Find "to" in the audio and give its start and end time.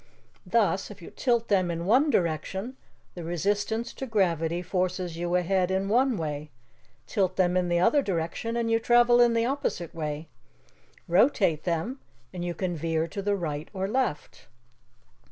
3.93-4.07, 13.09-13.21